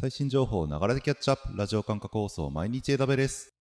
[0.00, 1.54] 最新情報をながらでキャッチアップ。
[1.54, 3.54] ラジオ感覚放送毎日枝部です。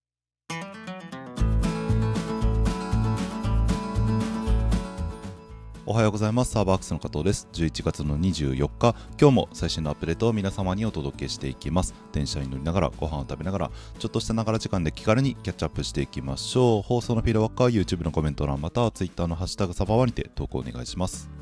[5.85, 6.51] おはようございます。
[6.51, 7.49] サーバーアクスの加藤です。
[7.51, 8.95] 11月の24日。
[9.19, 11.93] 今日も最新のアップデートを皆様にお届けしていきます。
[12.13, 16.81] 電車に乗りながらご飯を食べながらちょっとしたながら時間で気軽にキャッチアップしていきましょう。
[16.83, 21.38] 放送のフィードバックは YouTube のコメント欄または Twitter のハッシュタグサバワにて投稿お願いします。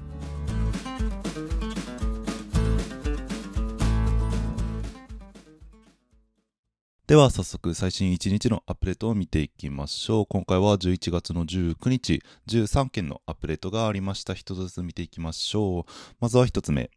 [7.07, 10.25] では早速最新1日のアップデートを見ていきましょう。
[10.25, 14.33] 今回は11月の19日、13件のアップデートがありました。
[14.33, 15.91] 一つずつ見ていきましょう。
[16.19, 16.91] まずは一つ目。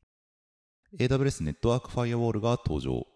[0.98, 3.06] AWS ネットワークファイアウォールが登場。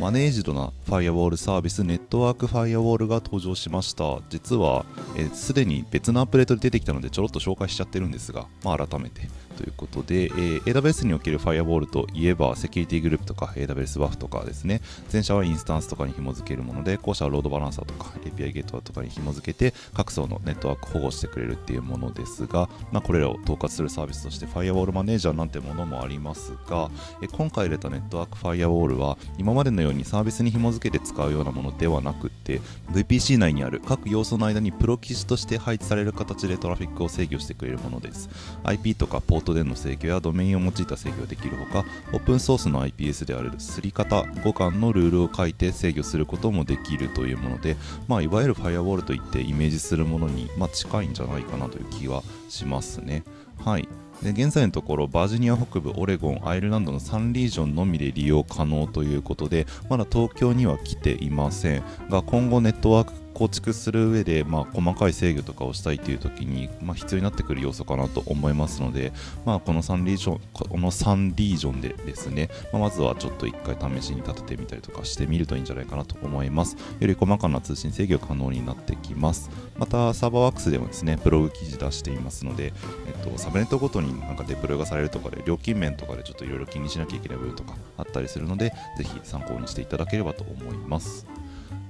[0.00, 4.20] マネージドなファイアウォールサービスネットワークファイアウォールが登場しました。
[4.28, 4.84] 実は
[5.32, 9.22] すでに別のアップデートで出てきたのでちょろっと紹介しちゃってるんですが、まあ、改めて
[9.56, 14.82] ということで、えー、AWS におけるファイアウォールといえばセキュリティグループとか AWS WAF とかですね。
[15.10, 26.90] 前者はインスタンスとかに紐付けるもので後者はロードバランサーとか API ゲートとかに紐付けて各層のネットワーク保護してくれるっていうものですが、まあ、これらを統括するサービスとしてファイアウォールマネージャーなんてものもありますが、
[27.22, 38.28] え今回入れたネットワークファイアウォールは今までのようにサービスに紐付けて使うようなものではなくて VPC 内にある各要素の間にプロ記事として配置される形でトラフィックを制御してくれるものです。
[38.64, 47.76] IP とかポートでの制御やドメインを用いた制御ができるほかオープンソースの IPS であるすり方互換のルールを書いて制御することもできるというもので、
[48.08, 53.24] まあ、いわゆるファイアウォールといってイメージするものに、まあ、近いんじゃないかなという気はしますね。
[53.64, 53.88] はい。
[54.22, 61.82] で現在のところバージニア北部オレゴンアイルランドの3リージョンのみで利用可能ということでまだ東京には来ていません。
[62.08, 69.12] が今後ネットワーク構築する上で、まあ、細かい制御とかをしたいという時に、まあ、必要になってくる要素かなと思いますので、
[69.44, 76.78] まあ、この3リージョンこの3リージョンでですね、まあ、まずはちょっと1回試しに立ててみたりとかしてみるといいんじゃないかなと思います。
[76.98, 79.50] より細かな通信制御可能になってきます。
[79.76, 82.72] またサーバーワークスでもですねブログ記事出していますので、
[83.06, 91.26] えっと、サブネットごとになんかデプロイがされるとかで料金面とかでちょっといろいろ気にしなきゃいけない部分とかあったりするのでぜひ参考にしていただければと思います。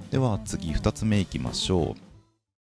[0.09, 1.93] では次2つ目いきましょ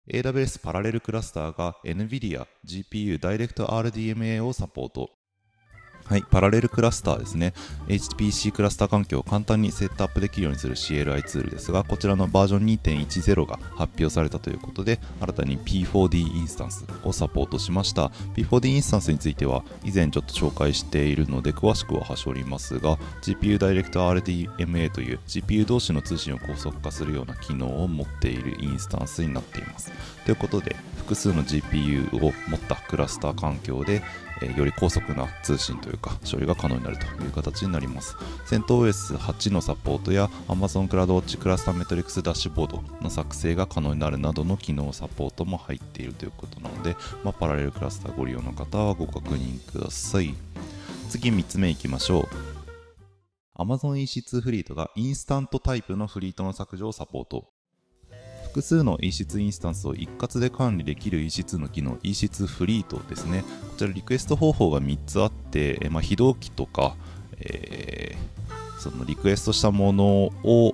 [0.08, 0.10] う。
[0.10, 5.10] AWS パラレルクラスターが NVIDIA GPU Direct RDMA をサポート。
[6.06, 7.54] はい、パラレルクラスターですね。
[7.88, 18.12] HPC クラスター環境を簡単にセットアップできるようにする CLI ツールですが、こちらのバージョン2.10が発表されたということで、新たに P4D インスタンスをサポートしました。
[18.34, 29.90] P4D インスタンスについては、以前ちょっと紹介しているので、詳しくは端折りますが、GPU Direct RDMA という GPU 同士の通信を高速化するような機能を持っているインスタンスになっています。
[30.26, 34.02] ということで、複数の GPU を持ったクラスター環境で、
[34.42, 38.16] えー、より高速な通信というか処理が可能になるという形になります。
[38.46, 50.34] CentOS8 のサポートや Amazon CloudWatch クラスターメトリックスダッシュボードの作成が可能になるなどの機能サポートも入っているということなので、まあ、パラレルクラスターご利用の方はご確認ください。
[51.08, 52.54] 次3つ目いきましょう。
[53.56, 57.53] Amazon EC2 フリートがインスタントタイプのフリートの削除をサポート。
[58.54, 63.42] 複数の EC2 インスタンスを一括で管理できる EC2 の機能 EC2 フリートですね。
[63.42, 66.94] こちらリクエスト方法が3つあって、まあ、非同期とか、
[67.40, 70.06] えー、そのリクエストしたもの
[70.44, 70.72] を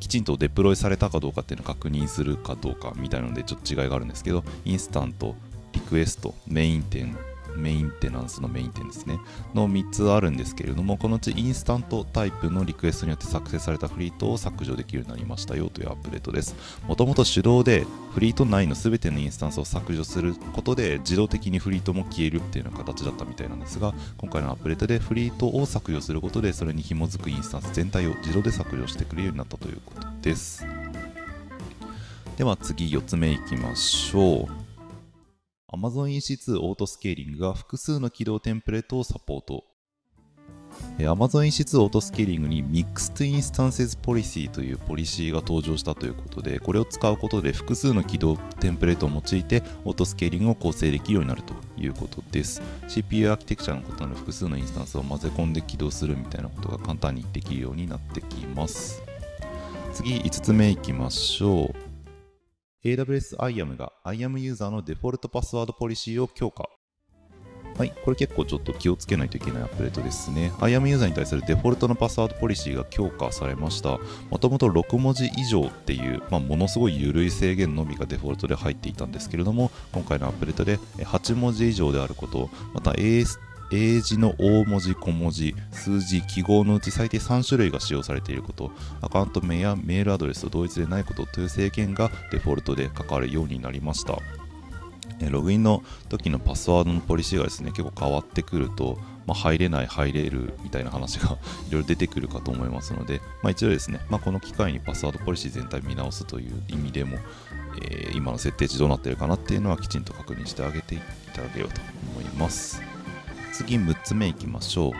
[0.00, 5.34] きちんとデプロイされたかどうかっていうのを確認するかどうかみたいなのでちょっと違いがあるんですけどインスタント
[5.72, 7.16] リクエストメイン点
[7.56, 9.18] メインテナンスのメイン点ですね。
[9.54, 15.56] の3つあるんですけれどもこのうちインスタントタイプのリクエストによって作成されたフリートを削除できるようになりました。
[15.56, 16.54] よというアップデートです。
[16.86, 30.66] もともと手動でフリート内の全てのインスタンスを削除することで自動的にフリートも消えるっていうような形だったみたいなんですが今回のアップデートでフリートを削除することでそれに紐づくインスタンス全体を自動で削除してくれるようになったということです。
[32.36, 34.61] では次4つ目いきましょう。
[35.72, 39.64] Amazon EC2 オートスケーリングが複数の起動テンプレートをサポート。
[40.98, 52.60] Amazon EC2 Auto Scaling に Mixed Instances Policy というポリシーが登場したということで、これを使うことで複数の起動テンプレートを用いてオートスケーリングを構成できるようになるということです。
[52.88, 59.02] CPU アーキテクチャの異なる複数のインスタンスを混ぜ込んで起動するみたいなことが簡単にできるようになってきます。
[59.94, 61.81] 次、5つ目いきましょう。
[62.84, 66.68] AWS IAM が IAM ユーザーのデフォルトパスワードポリシーを強化。
[67.78, 70.50] はい、これ結構ちょっと気をつけないといけないアップデートですね。
[70.58, 74.00] IAM ユーザーに対するデフォルトのパスワードポリシーが強化されました。
[74.30, 83.38] もともと6文字以上っていう、まあ、ものすごい緩い制限のみがデフォルトで入っていたんですけれども、今回のアップデートで8文字以上であること、また AST
[83.72, 88.70] 英字の大文字、小文字、数字、記号のうち最低3種類が使用されていること、
[89.00, 94.18] アカウント名やメールアドレスと同一でないことという制限がデフォルトで書かれるようになりました。
[95.30, 107.18] ログインの時のパスワードのポリシーがですね結構変わってくると、まあ、入れない、入れるみたいな話が いろいろ出てくるかと思いますので、まあ、一度ですね、まあ、この機会にパスワードポリシー全体見直すという意味でも、
[107.82, 111.00] えー、今の設定値どうなってるかなっていうのはきちんと確認してあげてい
[111.32, 111.80] ただけようと
[112.16, 112.91] 思います。
[113.52, 114.92] 次6つ目いきましょう。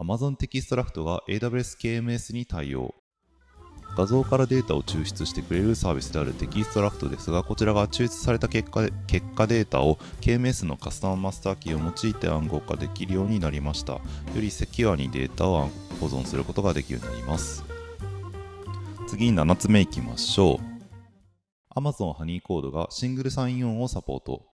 [0.00, 2.94] Amazon Textract が AWS KMS に対応。
[3.96, 13.92] 画像からデータを抽出してくれるサービスである Textract ですが、こちらが抽出された結果結果データを KMS のカスタムマスターキーを用いて暗号化できるようになりました。
[13.92, 14.00] よ
[14.36, 15.68] りセキュアにデータを
[16.00, 17.62] 保存することができるようになります。
[19.06, 21.78] 次に7つ目いきましょう。
[21.78, 24.53] Amazon ハニーコードがシングルサインオンをサポート。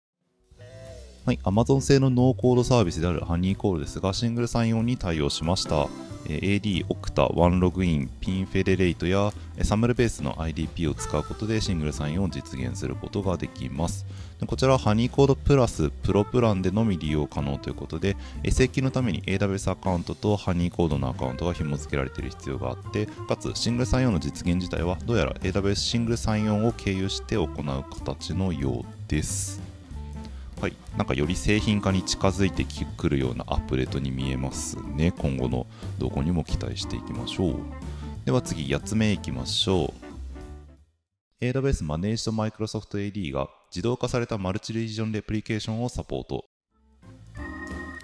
[1.27, 5.87] はい、Amazon 製のノーコードサービスである Honeycode ですが、シングルサインオンに対応しました。
[6.25, 9.33] AD、Okta、 OneLogin、 PingFederate や
[9.63, 14.07] SAML ベースの IDP を使うことでシングルサインオンを実現することができます。
[14.47, 18.17] こちらは Honeycode プラスプロプランでのみ利用可能ということで、
[18.51, 27.49] 連携のために AWS アカウントと Honeycode のアカウントが紐付けられている必要があって、かつシングルサインオンの実現自体はどうやら AWS シングルサインオンを経由して行う
[27.99, 29.70] 形のようです。
[30.61, 32.67] はい、なんかより製品化に近づいて
[32.99, 35.11] くるようなアップデートに見えますね。
[35.11, 35.67] 今後の
[35.99, 37.57] 動向にも期待していきましょう。
[38.27, 40.11] では次、8つ目いきましょう。
[41.43, 46.50] AWS マネージド Microsoft AD が自動化されたマルチリージョンレプリケーションをサポート。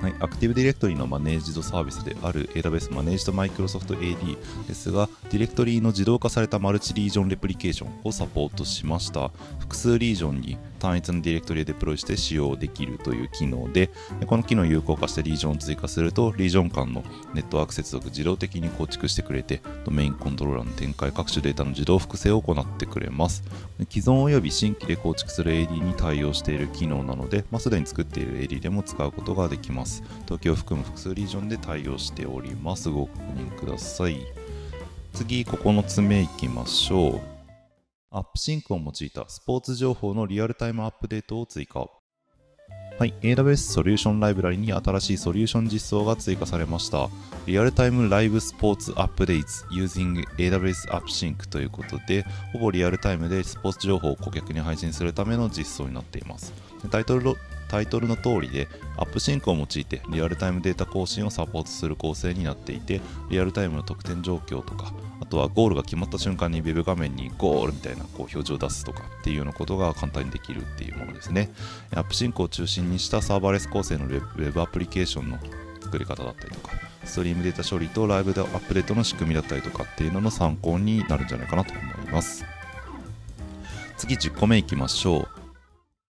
[0.00, 9.30] はい、アクティブディレクトリのマネージドサービスである AWS マネージド Microsoft AD ですが、ディレクトリの自動化されたマルチリージョンレプリケーションをサポートしました。
[9.58, 13.90] 複数リージョンに単一のディレクトリでデプロイして使用できるという機能で、
[14.26, 17.02] この機能を有効化してリージョンを追加すると、リージョン間の
[17.32, 23.42] ネットワーク接続自動的に構築してくれて、ドメインコントローラーの展開、各種データの自動複製を行ってくれます。
[23.90, 29.95] 既存及び新規で構築する AD に対応している機能なので、まあ、すでに作っている AD でも使うことができます。
[30.24, 32.88] 東京を含む複数リージョンで対応しております。
[32.90, 34.18] ご確認ください。
[35.12, 37.20] 次、9つ目いきましょう。
[38.10, 41.86] AppSync を用いたスポーツ情報のリアルタイムアップデートを追加。
[42.98, 47.10] はい、AWS ソリューションライブラリに新しいソリューション実装が追加されました。
[47.46, 56.54] Real-Time Live Sports Updates using AWS AppSync ということで、ほぼリアルタイムでスポーツ情報を顧客に配信するための実装になっています。
[56.90, 57.36] タイトル
[57.68, 71.50] タイトルの通りで、 AppSync を用いてリアルタイムデータ更新をサポートする構成になっていて、リアルタイムの得点状況とか、あとはゴールが決まった瞬間に Web 画面にゴールみたいなこう表示を出すとかっていうようなことが簡単にできるっていうものですね。
[71.94, 75.38] AppSync を中心にしたサーバーレス構成の Web アプリケーションの
[75.82, 76.74] 作り方だったりとか、
[77.04, 82.44] ストリームデータ処理とライブでアップデートの仕組みだったりとかっていうのの参考になるんじゃないかなと思います。
[83.96, 85.45] 次10個目いきましょう。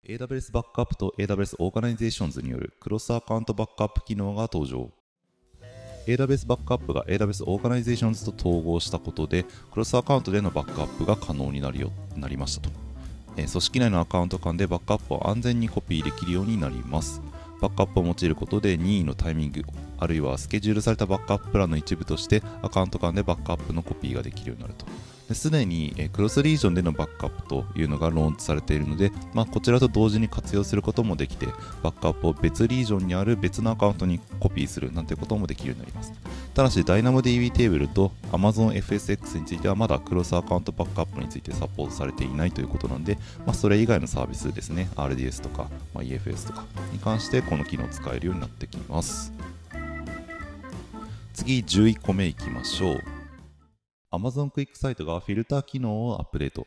[0.05, 4.91] AWS Backup と AWS オーガナイゼーションズによるクロスアカウントバックアップ機能が登場。
[6.09, 12.71] AWS Backup が AWS オーガナイゼーションズと統合したことで、クロスアカウントでのバックアップが可能になるよなりましたと、
[13.37, 17.23] えー、組織内のアカウント間でバックアップを安全にコピーできるようになります。
[17.61, 19.63] バックアップを用いることで任意のタイミング、
[20.01, 24.85] あるいはスケジュールされたバックアッププランの一部としてアカウント間でバックアップのコピーができるようになると。
[25.35, 31.47] すでに、クロスリージョンでのバックアップというのがローンチされているので、まあ、こちらと同時に活用することもできて、
[31.83, 36.13] バックアップを別リージョンにある別のアカウントにコピーするなんてこともできるようになります。
[36.55, 49.33] ただし、DynamoDB テーブルと AmazonFSX についてはまだクロスアカウントバックアップについてサポートされていないということなんで、まあ、それ以外のサービスですね、RDS とか、まあ、EFS とかに関してこの機能を使えるようになってきます。
[51.33, 53.12] 次、11個目いきましょう。
[54.13, 56.67] Amazon クイックサイトがフィルター機能をアップデート。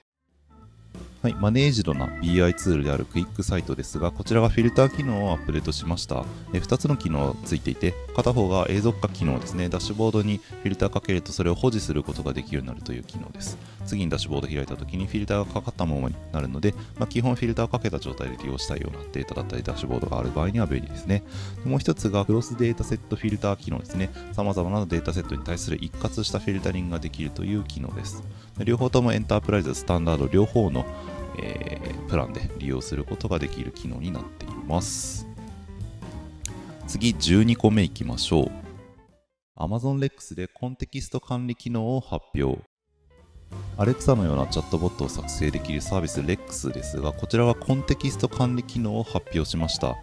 [1.21, 6.23] はい、マネージドな BI ツールであるクイックサイトですが、こちらがフィルター機能をアップデートしました。
[6.53, 9.67] え2つの機能がついていて、片方が永続化機能ですね。
[9.69, 13.57] ダッシュボードにフィルターかけるとそれを保持することができるようになるという機能です。
[13.85, 21.23] 次にダッシュボード開いた時にフィルターがかかったままになるので、まあ、基本フィルターをかけた状態で利用したいようなデータだったりダッシュボードがある場合には便利ですね。
[21.65, 24.11] もう一つがクロスデータセットフィルター機能ですね。
[24.33, 28.23] 様々なデータセットに対する一括したフィルタリングができるという機能です。
[28.63, 30.85] 両方ともエンタープライズ、スタンダード両方の
[31.41, 35.27] えー、プランで利用することができる機能になっています。
[36.87, 38.51] 次、12個目いきましょう。
[39.57, 42.61] Amazon Lex でコンテキスト管理機能を発表。
[43.77, 49.95] Alexa のようなチャットボットを作成できるサービス REX ですが、こちらはコンテキスト管理機能を発表しました。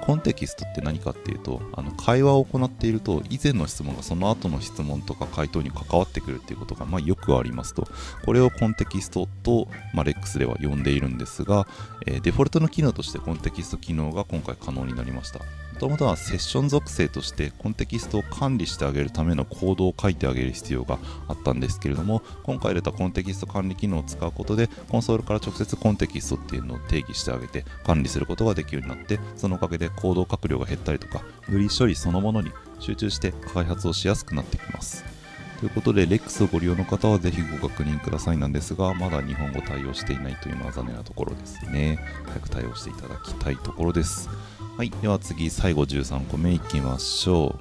[0.00, 7.86] コンテキストって何かっていうと、あの会話を行っていると、以前の質問がその後の質問とか回答に関わってくるっていうことが、まあ、よくありますと。
[8.24, 11.66] これをコンテキストと、まあ、REX では呼んでいるんですが、
[12.06, 15.40] え、デフォルトの機能としてコンテキスト機能が今回可能になりました。
[15.78, 35.17] もともとはセッション属性としてコンテキストを管理してあげるためのコードを書いてあげる必要があったんですけれども今回入れたコンテキスト管理機能を使うことでコンソールから直接コンテキストっていうのを定義してあげて管理することができるようになってそのおかげでコード書く量が減ったりとかより処理そのものに集中して開発をしやすくなってきます。
[35.58, 41.98] ということで、REX をご利用の方はぜひご確認くださいなんですが、まだ日本語対応していないというのは残念なところですね。
[42.26, 44.28] 早く対応していただきたいところです。
[44.76, 44.90] はい。
[44.90, 47.58] では次、最後13個目いきましょ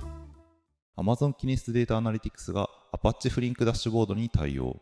[0.97, 1.01] う。
[1.01, 4.79] Amazon キネスデータアナリティクスが Apache フリンクダッシュボードに対応。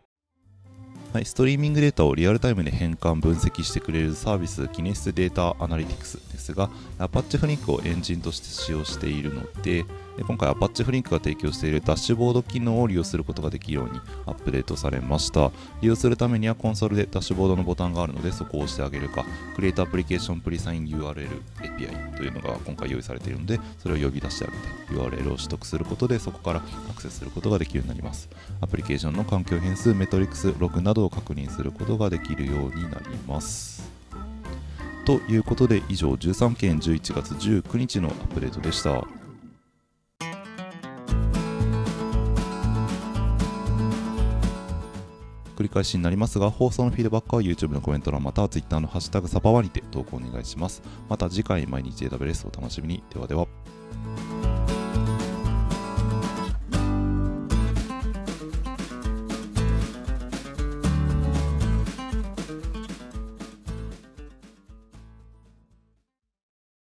[1.14, 6.70] はい、ストリーミングデータをリアルタイムで変換、分析してくれるサービス、キネスデータアナリティクスですが、
[7.00, 9.86] Apache フリンクをエンジンとして使用しているので、
[10.24, 15.52] 今回 Apache フリンクが提供しているダッシュボード機能を利用することができるようにアップデートされました。
[15.82, 19.26] 利用するためにはコンソールでダッシュボードのボタンがあるのでそこを押してあげるか、
[19.58, 28.30] Create Application Presign URL API というのが今回用意されているので、それを呼び出してあげて URL を取得することでそこからアクセスすることができるようになります。
[28.62, 33.92] アプリケーションの環境変数、メトリックス、ログなどを確認することができるようになります。
[35.06, 39.06] ということで以上13件11月19日のアップデートでした。
[45.56, 50.82] 繰り返しになりますが、放送のフィードバックは YouTube のコメント欄または Twitter のハッシュタグサバワにて投稿お願いします。
[51.10, 53.04] また次回毎日 AWS をお楽しみに。
[53.14, 53.48] ではでは。